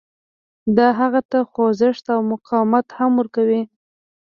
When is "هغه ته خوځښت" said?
0.99-2.05